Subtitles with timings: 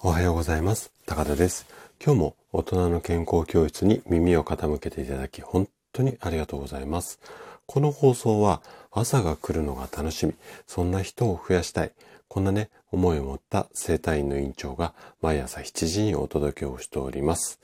[0.00, 0.92] おはようございます。
[1.06, 1.66] 高田です。
[2.00, 7.18] 今日も大人の健康教室に耳を傾けていただき本当にありがとうございます。
[7.66, 10.34] この放送は朝が来るのが楽しみ、
[10.68, 11.90] そんな人を増やしたい、
[12.28, 17.58] こんなね、思いを持った生体院の院長が毎朝7時にお届けをしております。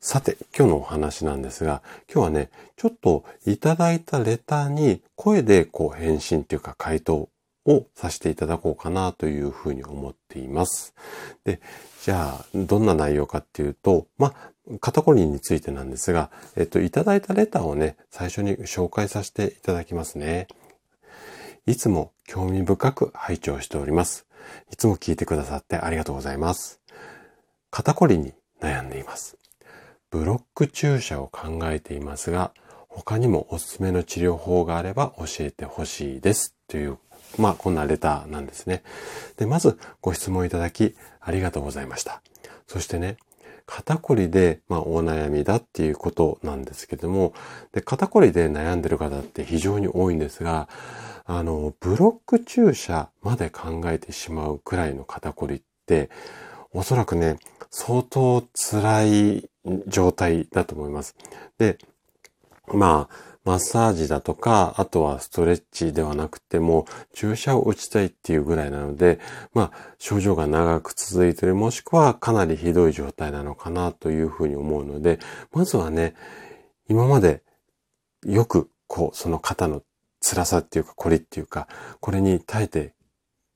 [0.00, 7.28] さて、今日のお話なんですが、今日はね、ちょっといただいたレターに声でこう返信というか回答
[7.66, 10.94] をさせていただこうかなというふうに思っています。
[11.44, 11.60] で、
[12.04, 20.48] じゃあ、どんな内容かっていうと、まあ、肩こりについてなんですが、えっと、いただいたレターをね、最初に紹介させていただきますね。
[21.66, 24.26] いつも興味深く拝聴しております。
[24.72, 26.80] いつも聞いてくださってありがとうございます。
[27.70, 29.38] 肩こりに悩んでいます。
[30.10, 32.52] ブロック注射を考えていますが、
[32.88, 36.54] 他にもおすすめの治療法があれば教えてほしいです。
[36.68, 36.98] という
[37.38, 38.82] まあ、こんなレターなんですね。
[39.36, 42.22] で、まずご質問いただきありがとうございました。
[42.66, 43.16] そしてね、
[43.66, 47.32] 肩こりで、まあ、お悩みだっていうことなんですけども、
[47.72, 50.68] で、肩こりで悩んでる方って非常に多いんですが、
[51.24, 56.10] あの、ブロック注射まで考えてしまうくらいの肩こりって、
[56.72, 57.38] おそらくね、
[57.70, 59.50] 相当辛い
[59.86, 61.14] 状態だと思います。
[61.58, 61.78] で、
[62.72, 69.18] まあ、マッサージだとか、あとはストレッチではなくても、注射を打ちたいっていうぐらいなので、
[69.52, 75.18] まあ、症状が長く続いている、もしくはかなりひどい状態なのかなというふうに思うので、
[75.52, 76.14] まずはね、
[76.88, 77.42] 今まで
[78.24, 79.82] よく、こう、その肩の
[80.20, 81.66] 辛さっていうか、こりっていうか、
[82.00, 82.94] これに耐えて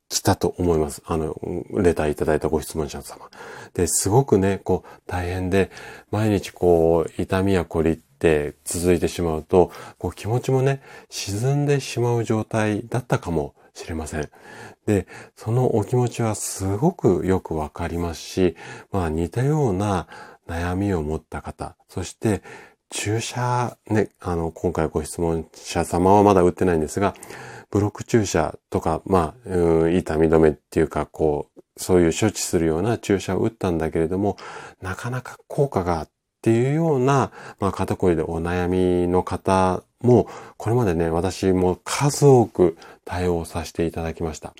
[0.08, 1.02] きたと思います。
[1.06, 1.36] あの、
[1.74, 3.28] レターいただいたご質問者様。
[3.74, 5.70] で、すごくね、こう、大変で、
[6.10, 14.30] 毎日こう、痛みやこりって続いてしまうと、こう気持ちもね、沈んでしまう状態だったかもしれません。
[14.86, 18.56] で、そのお気持ちはすごくよくわかりますし、
[18.90, 20.06] まあ似たような
[20.48, 22.42] 悩みを持った方、そして
[22.90, 27.14] 注射、ね、あの、今回ご質問者様はまだ打ってないんですが、
[27.70, 34.36] ブロック注射とか、まあ、うん、痛み止めっていうか、こう、そういう処置するような注射を打ったんだけれども、
[34.80, 36.06] なかなか効果が
[36.46, 44.54] っていうような、まあ、肩こりでお悩みの方も、これまでね、私も数多く対応させていただきました。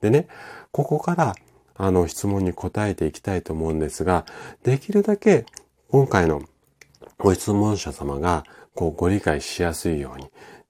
[0.00, 0.26] でね、
[0.72, 1.36] ここから、
[1.76, 4.26] あの、質問に答えていきたいと思うんですが、
[4.64, 5.46] できるだけ、
[5.90, 6.42] 今回の
[7.18, 8.42] ご質問者様が、
[8.74, 10.28] こう、ご理解しやすいように、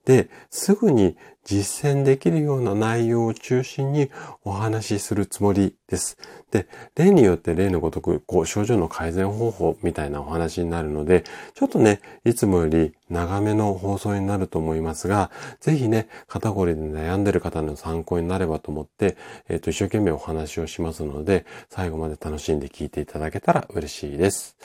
[0.09, 4.11] で、すぐに実践できるような内容を中心に
[4.43, 6.17] お話しするつもりです。
[6.51, 11.25] で、例によって例のごとく、こう、症状の改善方法みたいなお話になるので、
[11.55, 15.31] ちょっとね、いつもより長めの放送になると思いますが、
[15.61, 19.19] ぜひね、肩こりで悩んでる方の参考になればと思って、
[19.51, 24.57] えっ、ー、と、一生懸命お話をしますので、最後まで楽しんで聞いていただけたら嬉しいです。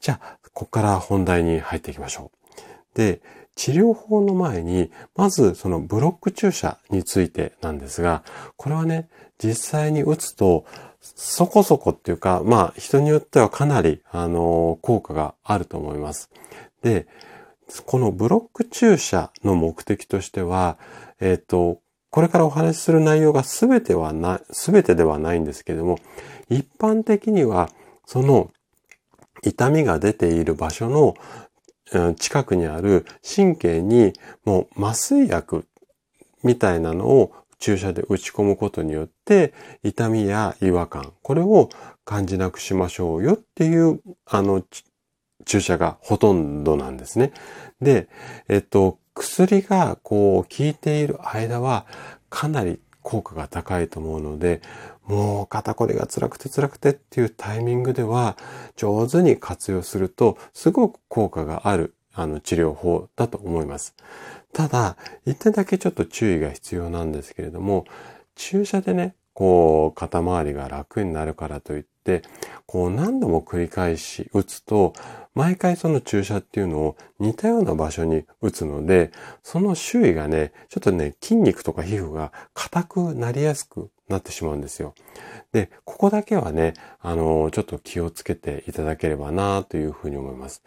[0.00, 2.38] じゃあ、ここから本題に入っていきましょう。
[2.96, 3.20] で、
[3.58, 8.22] 治療法の前に、まずそのブロック注射についてなんですが、
[8.56, 9.08] これはね、
[9.42, 10.64] 実際に打つと、
[11.00, 16.30] そこそこっていうか、まあ人によってはかなり、あの、効果があると思います。
[16.82, 17.08] で、
[17.84, 20.78] このブロック注射の目的としては、
[21.18, 21.80] えっ、ー、と、
[22.10, 25.98] これからお話しする内容が全てはな、全てではないんですけれども、
[26.48, 27.70] 一般的には、
[28.06, 28.52] その
[29.42, 31.14] 痛みが出ている場所の
[32.18, 34.12] 近くにある神経に
[34.44, 35.66] もう麻酔薬
[36.42, 41.68] みたいなのを注射で打ち込むことによって痛みや違和感、これを
[42.04, 44.62] 感じなくしましょうよっていうあの
[45.44, 47.32] 注射がほとんどなんですね。
[47.80, 48.08] で、
[48.48, 51.86] えっと、薬がこう効いている間は
[52.30, 54.60] かなり効果が高いと思うので、
[55.08, 58.36] もう肩こりが辛くて辛くてっていうタイミングでは
[58.76, 63.94] 上手に活用するとすごく効果があるあの治療法だと思います。
[64.52, 67.84] ただ、一点だけちょっと注意が必要なんですけれども、
[68.34, 72.22] 注射でね、こう肩周りが楽になるからといって、
[72.66, 74.94] こう何度も繰り返し打つと、
[75.32, 79.12] 毎回その注射っていうのを似たような場所に打つので、
[79.44, 84.92] その周囲がね、ちょっとね、筋肉とか皮膚が硬くなりやすくなってしまうんですよ。
[85.52, 90.64] で、ここだけはね、あの、ちょっと気をつけていただければなというふうに思います。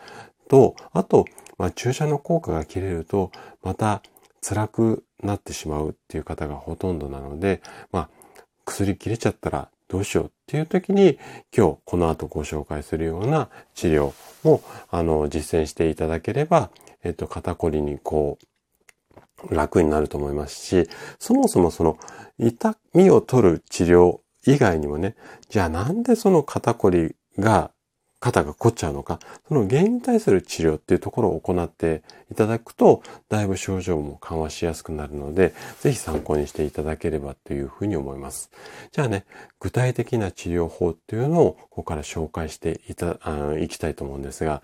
[0.47, 1.25] と、あと、
[1.57, 3.31] まあ、注射の効果が切れると、
[3.63, 4.01] また
[4.41, 8.20] 辛くなってしまうっていう方がほとんどなので、まあ、
[8.65, 11.19] 薬切れちゃったらどうしようっていう時に、
[11.55, 14.13] 今日この後ご紹介するような治療
[14.43, 16.71] も、あの、実践していただければ、
[17.03, 21.97] えっと、肩こりにこう、楽になると思いますし、そもそもその
[22.37, 25.15] 痛みを取る治療以外にもね、
[25.49, 27.71] じゃあなんでその肩こりが
[28.21, 38.51] 肩が凝っちゃうのか、その原因に対する治療っていうところを行っていただくと、だいぶ症状も緩和しやすくなるので、ぜひ参考にしていただければというふうに思います。
[38.91, 39.25] じゃあね、
[39.59, 44.61] 具体的な治療法っていうのをここから紹介していた、あいきたいと思うんですが、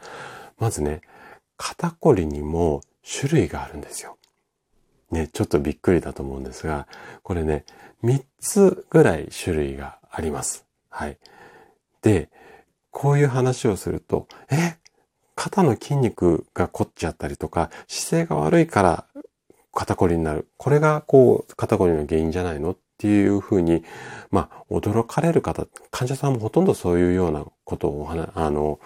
[0.60, 1.02] まずね、
[1.58, 4.18] 肩こりにも種類があるんですよ。
[5.10, 6.88] ね、ちょっとびっくりだと思うんですが、
[7.24, 7.66] これね、
[8.04, 10.66] 3つぐらい種類があります。
[10.90, 11.18] はい。
[12.04, 12.30] で、
[13.00, 14.78] こういう話をすると、え、
[15.36, 19.06] 肩の筋肉が凝っちゃったりとか、姿勢が悪いから
[19.72, 20.48] 肩こりになる。
[20.58, 23.84] これがこう、肩こりの原因じゃないのっていうふうに、
[24.32, 28.80] まあ、驚かれる方、患者さんもほとんどそういうようなことをあの、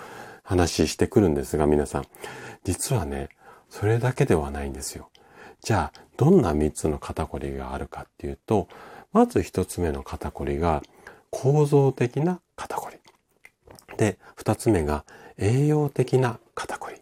[0.44, 2.06] 話してくるんですが、皆さん。
[2.66, 3.30] 実はね、
[3.70, 5.10] それだけではないんですよ。
[5.62, 8.68] じゃあ、どんな3つの肩こりがあるかっていうと、
[9.14, 10.84] まず1つ目の肩こりが
[11.30, 13.01] 構造的な肩こり。
[13.98, 15.04] で、二つ目が
[15.38, 16.98] 栄養的な肩こり。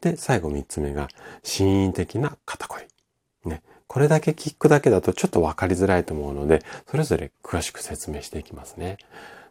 [0.00, 1.08] で、最後三つ目が
[1.42, 3.50] 心因的な肩こり。
[3.50, 3.62] ね。
[3.86, 8.98] これだけ聞くだけだとちょっとわかりづらいと思うので、それぞれ詳しく説明していきますね。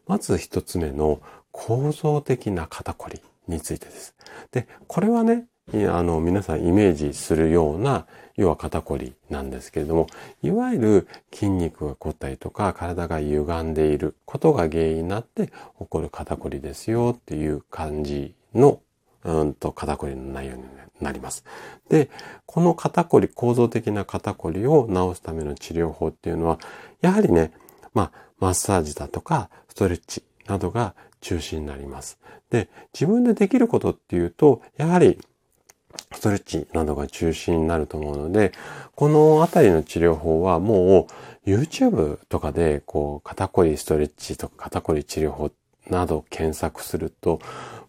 [0.08, 1.22] まず一つ目の
[1.52, 4.16] 構造的な肩こりについてです。
[4.52, 10.08] で、これはね、あの、皆さんイメージするような、要は肩こりなんですけれども、
[10.44, 15.54] いわゆる筋肉が凝ったりとか、体が歪んでいることが原因になって起
[15.90, 18.80] こる肩こりですよっていう感じの、
[19.24, 20.64] うんと、肩こりの内容に
[21.02, 21.44] なります。
[21.90, 22.12] で、
[22.46, 26.60] この肩こり、構造的な肩こりを治すための治療法っていうのは、
[27.02, 27.52] やはりね、
[27.96, 32.20] まあ、マッサージだとか、ストレッチなどが中心になります。
[32.52, 35.20] で、自分でできることっていうと、やはり
[36.12, 38.52] ストレッチなどが中心になると思うので、
[38.96, 41.08] このあたりの治療法はも
[41.46, 45.52] う YouTube とかでこう肩こりストレッチとか肩こり治療法
[45.90, 47.40] など検索すると、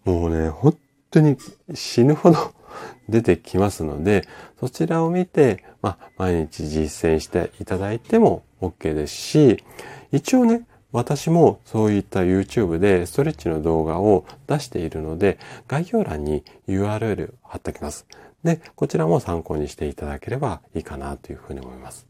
[0.04, 0.76] もうね、本
[1.10, 1.36] 当に
[1.74, 2.38] 死ぬほど
[3.08, 4.26] 出てきますので、
[4.60, 9.64] そちらを見て、まあ、毎日実践していただいても OK ですし、
[10.12, 10.66] 一応ね、
[10.96, 15.38] 私もそういった YouTube でストレッチの動画を出しているので、
[15.68, 18.06] 概要欄に URL 貼っておきます。
[18.42, 22.06] で、こちらも参考にしていただければいいかなというふうに思います。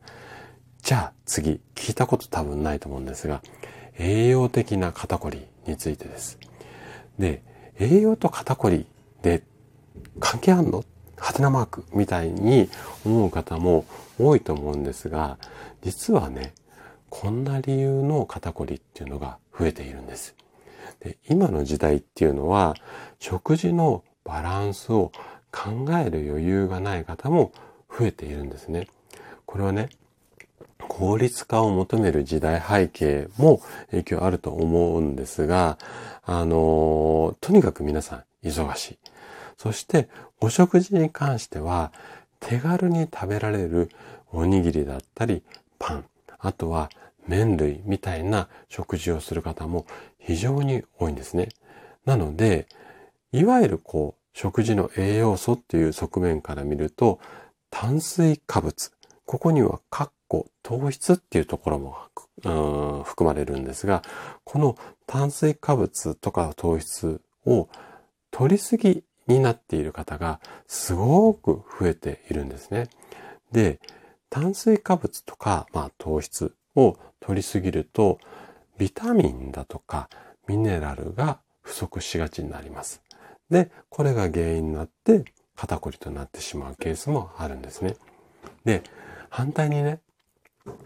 [0.82, 3.42] じゃあ次、聞いたこと多分ないと思うんですが、
[3.98, 6.38] 栄養的な肩こりについてです。
[7.18, 7.42] で、
[7.80, 8.86] 栄養と肩こり
[9.20, 9.42] で
[10.20, 10.84] 関係あんの？
[11.16, 12.68] ハテナマークみたいに
[13.04, 13.84] 思う方も
[14.20, 15.38] 多いと思うんですが、
[15.82, 16.54] 実はね、
[17.18, 20.34] こんな理由の肩こりっていうのが増えているんです。
[21.00, 22.74] で今の時代っていうのは
[23.18, 25.12] 食事のバランスを
[25.50, 27.52] 考える余裕がない方も
[27.88, 28.86] 増えているんですね。
[29.46, 29.88] これはね、
[30.76, 35.78] 効率化を求める時代背景も影響あると思うんですが、
[36.22, 38.98] あの、とにかく皆さん忙しい。
[39.56, 41.92] そしてお食事に関しては
[42.40, 43.90] 手軽に食べられる
[44.32, 45.42] おにぎりだったり
[45.78, 46.04] パン、
[46.38, 46.90] あとは
[47.26, 49.86] 麺類みたいな食事をする方も
[50.18, 51.48] 非常に多いんですね。
[52.04, 52.66] なので、
[53.32, 57.20] いわゆるこう、食事の栄養素っていう側面から見ると、
[57.70, 58.92] 炭水化物。
[59.24, 64.02] ここには、カッコ、糖質っていうところも含まれるんですが、
[64.44, 64.76] この
[65.06, 67.68] 炭水化物とか糖質を
[68.30, 72.88] 取りすぎになっている方がすごく増えているんですね。
[73.52, 73.80] で、
[74.30, 78.18] 炭水化物とか、まあ、糖質を取りすぎると、
[78.78, 80.08] ビタミンだとか
[80.46, 83.02] ミネラルが不足しがちになります。
[83.50, 85.24] で、これが原因になって
[85.56, 87.96] 肩こりとなってしまうケースもあるんですね。
[88.64, 88.82] で、
[89.30, 90.00] 反対にね、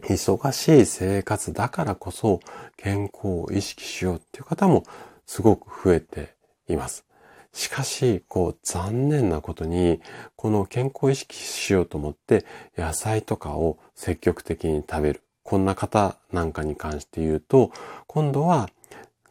[0.02, 2.40] 忙しい生活だからこそ
[2.76, 4.84] 健康を意識しようっていう方も
[5.26, 6.34] すごく増えて
[6.68, 7.04] います。
[7.52, 10.00] しかし、こう残念なことに、
[10.36, 12.44] この健康を意識しようと思って
[12.76, 15.22] 野菜とかを積極的に食べる。
[15.50, 17.72] こんな方なんかに関して言うと、
[18.06, 18.70] 今度は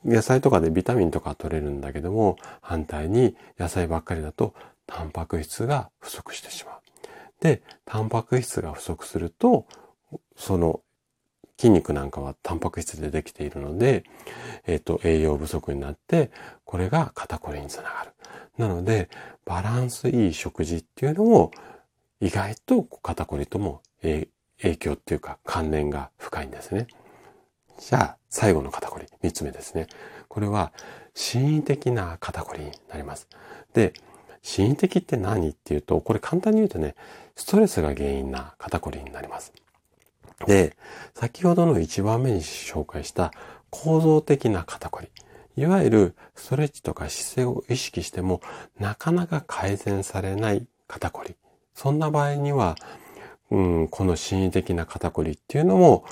[0.03, 4.53] 野菜とかでビタミンとか取れるんだけども、反対に野菜ばっかりだと
[4.85, 6.75] タンパク質が不足してしまう。
[7.39, 9.65] で、タンパク質が不足すると、
[10.35, 10.81] その
[11.57, 14.03] 筋肉なんかはタンパク質でできているので、
[14.67, 16.31] えっ、と、栄養不足になって、
[16.65, 18.11] これが肩こりにつながる。
[18.57, 19.07] なので、
[19.45, 21.51] バランスいい食事っていうのも、
[22.19, 23.81] 意外と肩こりとも
[24.61, 26.87] 影響っていうか関連が深いんですね。
[27.79, 29.87] じゃあ、最後の肩こり、三つ目ですね。
[30.27, 30.73] これは、
[31.13, 33.27] 心因的な肩こりになります。
[33.73, 33.93] で、
[34.41, 36.95] 心因的って何っていうと、これ簡単に言うとね、
[37.35, 39.53] ストレスが原因な肩こりになります。
[40.45, 40.75] で、
[41.15, 43.31] 先ほどの1番目に紹介した
[43.69, 45.09] 構造的な肩こり。
[45.55, 48.41] いわゆるストレッチとか姿勢を意識しても
[48.79, 51.35] なかなか改善されない肩こり。
[51.73, 52.75] そんな場合には、
[53.51, 56.05] うん、この心理的な肩こりっていうのも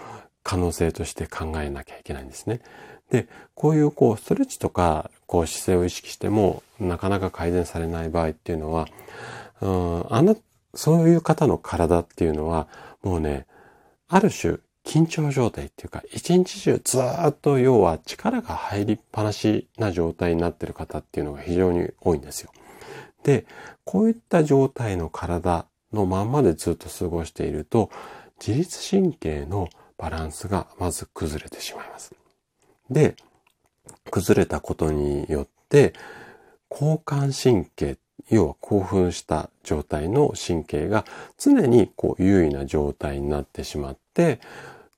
[0.44, 2.62] 可能性として考えなきゃいけないんですね。
[3.12, 8.88] で、こういうこうストレッチとかこう姿勢を意識してもなかなか改善されない場合っていうのは、
[9.62, 10.38] うん、あの、
[10.74, 12.68] そういう方の体っていうのは
[13.04, 13.46] もうね、
[14.08, 22.52] ある種緊張状態っていうか、一日中ずっと要は力が入りっぱなしな状態になってる方っていうのが非常に多いんですよ。
[23.24, 23.46] で、
[23.84, 25.66] こういった状態の体
[25.98, 27.90] のまんまでずっと過ごしていると、
[28.40, 32.14] 自律神経のバランスがまず崩れてしまいます。
[32.90, 33.16] で、
[34.12, 35.94] 崩れたことによって、
[36.70, 37.98] 交感神経、
[38.30, 41.06] 要は興奮した状態の神経が
[41.38, 44.40] 常にこう優位な状態になってしまって、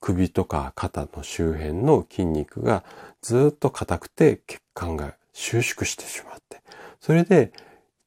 [0.02, 2.84] 首とか肩の周辺の筋肉が
[3.22, 6.62] ずっと硬くて血管が収縮してしまって、
[7.00, 7.52] それで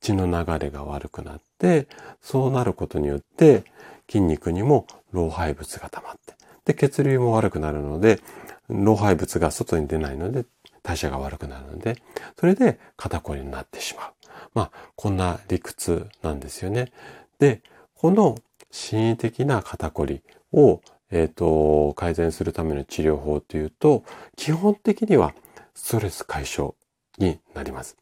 [0.03, 1.87] 血の流れが悪くなって、
[2.21, 3.65] そうなることによって
[4.09, 6.35] 筋肉にも老廃物が溜まって、
[6.67, 8.21] で、血流も悪くなるので、
[8.69, 10.45] 老廃物が外に出ないので
[10.83, 11.97] 代謝が悪くなるので、
[12.39, 14.13] それで肩こりになってしまう。
[14.55, 16.93] まあ、こんな理屈なんですよね。
[17.39, 17.63] で、
[17.95, 18.37] この
[18.71, 20.83] 心理的な肩こりを
[21.13, 24.03] えっ、ー、と、改善するための治療法というと、
[24.35, 25.35] 基本的には
[25.75, 26.75] ストレス解消
[27.19, 27.97] になります。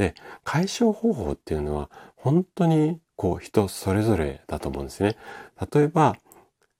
[0.00, 0.14] で、
[0.44, 5.18] 解消方法っていうのは本当にこう人それぞれだと思うんですね。
[5.70, 6.16] 例えば、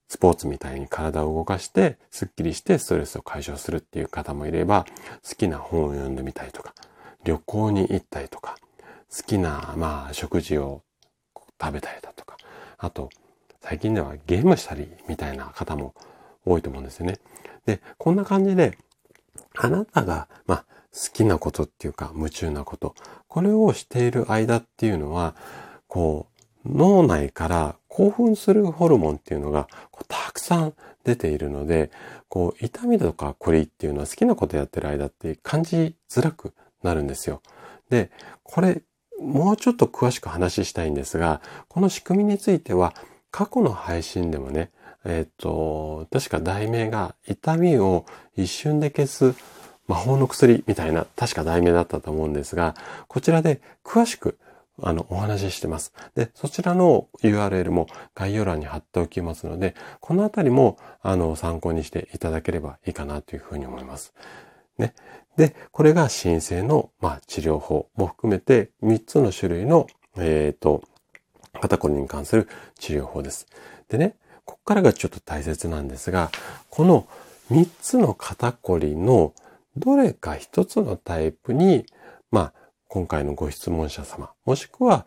[0.09, 4.87] スポーツみたいに体を動かして、スッキリしてストレスを解消するっていう方もいれば、
[5.23, 6.75] 好きな本を読んでみたりとか、
[7.23, 8.57] 旅行に行ったりとか、
[9.15, 10.83] 好きな、まあ、食事を
[11.61, 12.39] 食べたりだとか、
[12.79, 13.11] あと、
[13.61, 15.95] 最近ではゲームしたりみたいな方も
[16.47, 17.19] 多いと思うんですよね。
[17.67, 18.79] で、こんな感じで、
[19.59, 22.95] あなたが、まあ、好きなことっていうか、夢中なこと、
[23.29, 25.35] これをしている間っていうのは、
[25.87, 26.27] こ
[26.65, 29.69] う、脳内から興奮するホルモンっていうのが
[30.09, 31.91] たくさん出ているので、
[32.29, 37.41] こう、痛みとかこりっていうのは好きなことやってる間って感じづらくなるんですよ。
[37.89, 38.11] で、
[38.43, 38.83] これ、
[39.21, 42.95] もうちょっと詳しく話したいんですが、この仕組みについては
[43.31, 44.71] 過去の配信でもね、
[45.05, 48.07] えっ、ー、と、確か題名が痛みを
[48.37, 49.35] 一瞬で消す
[49.91, 52.77] 魔法の薬みたいな、確か題名だったと思うんですが、
[53.09, 54.39] こちらで詳しく
[54.83, 55.93] あの、お話ししてます。
[56.15, 64.15] で、そちらの URL も概要欄に貼っておきますので、このあたりも、あの、参考にしていただければいいかなというふうに思います。
[64.79, 64.95] ね。
[65.37, 70.83] で、これが申請の、まあ、治療法も含めて3つの種類の、えっ、ー、と、
[71.61, 73.49] 肩こりに関する治療法です。
[73.89, 76.31] でね、ここからがちょっと大切なんですが、
[76.71, 77.07] この
[77.51, 79.35] 3つの肩こりの
[79.77, 81.87] どれか1つのタイプに、
[82.31, 82.53] まあ、
[82.89, 85.07] 今回のご質問者様、もしくは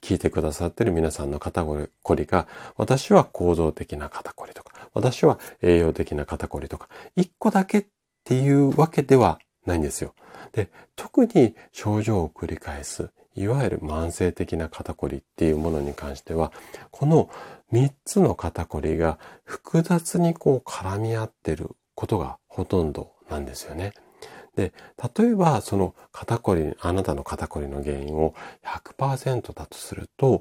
[0.00, 7.86] 聞いてくださっている皆さんの肩こりが、私は構造的な肩こりとか、私は栄養的な肩こりとか、1個だけっ
[8.24, 10.14] ていうわけではないんですよ。
[10.52, 16.52] で、特に症状を繰り返すいわゆる慢性的な肩こりっていうものに関しては、
[16.90, 17.28] この
[17.72, 23.92] 3つの肩こりが複雑にこう絡み合ってることがほとんどなんですよね。
[24.56, 24.72] で、
[25.16, 28.34] 例えばその肩こり、あなたの肩こりの原因を
[28.64, 30.40] 100%だとすると、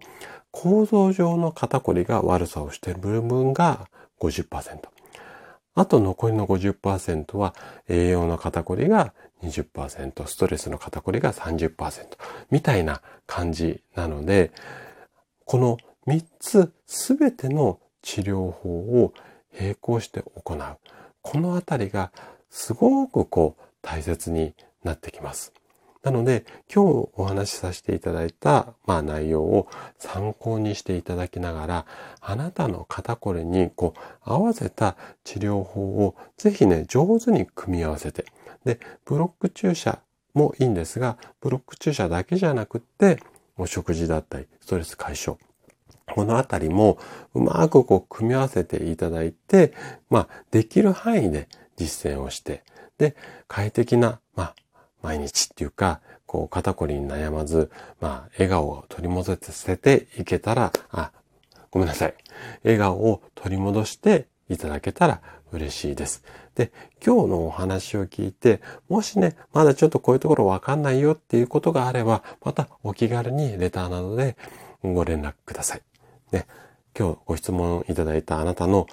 [0.51, 3.89] 構造上の肩こりが悪さをしている部分が
[4.19, 4.79] 50%。
[5.75, 7.55] あと残りの50%は
[7.87, 12.05] 栄養の肩こりが20%、ストレスの肩こりが30%
[12.51, 14.51] みたいな感じなので、
[15.45, 15.77] この
[16.07, 18.69] 3つすべての治療法
[19.03, 19.13] を
[19.59, 20.77] 並行して行う。
[21.21, 22.11] このあたりが
[22.49, 25.53] すごくこう大切になってきます。
[26.01, 29.67] なので、今日お話しさせていただいた、まあ、内容を
[29.99, 31.85] 参考にしていただきながら、
[32.19, 38.25] あなたの肩こりにこう合わせた治療法をぜひね、上手に組み合わせて、
[38.65, 39.99] で、ブロック注射
[40.33, 43.21] もいいんですが、ブロック注射だけじゃなくって、
[43.57, 45.37] お食事だったり、ストレス解消。
[46.11, 46.97] このあたりも
[47.33, 49.73] うまくこう組み合わせていただいて、
[50.09, 51.47] まあ、できる範囲で
[51.77, 52.63] 実践をして、
[52.97, 53.15] で、
[53.47, 54.55] 快適な、まあ、
[55.01, 61.11] 毎日っていうか、こう、肩こりに悩まず、まあ、笑顔を取り戻せていけたら、あ、
[61.71, 62.13] ごめんなさい。
[62.63, 66.23] 笑顔を取り戻していただけたら嬉しいです。
[66.55, 66.71] で、
[67.05, 74.37] 今日のお話を聞いて、もしね、まだちょっとこういうところわかんないよっていうことがあれば、またお気軽にレターなどで
[74.83, 75.81] ご連絡ください。
[76.31, 76.47] ね、
[76.97, 78.87] 今日ご質問いただいたあなたの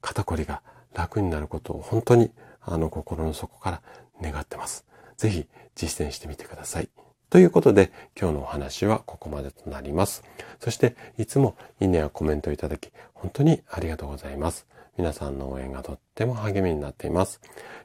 [0.00, 0.62] 肩こりが
[0.94, 2.30] 楽になることを本当に
[2.62, 3.82] あの心の底から
[4.22, 4.86] 願ってます。
[5.16, 6.88] ぜひ実践してみてください。
[7.30, 10.22] ということで今日のお話はここまでとなります。
[10.60, 14.66] そしていつもいいねやコメントいただき本当にありがとうございます。
[14.96, 17.40] 皆さんの応援がとっても励みになっています。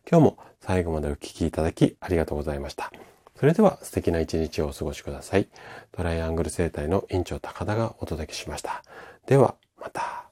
[0.10, 2.92] 今日も最後までお聴きいただきありがとうございました。
[3.40, 5.48] それでは素敵な一日をお過ごしください。
[5.94, 8.84] トライアングル生態の院長高田がお届けしました。
[9.26, 10.29] ではまた。